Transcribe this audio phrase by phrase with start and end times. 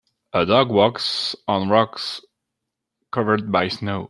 [0.33, 2.21] A dog walks on rocks
[3.11, 3.99] covered by snow